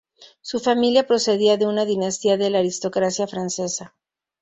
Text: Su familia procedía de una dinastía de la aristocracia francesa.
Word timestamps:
Su 0.41 0.59
familia 0.59 1.05
procedía 1.05 1.57
de 1.57 1.67
una 1.67 1.85
dinastía 1.85 2.35
de 2.35 2.49
la 2.49 2.57
aristocracia 2.57 3.27
francesa. 3.27 3.93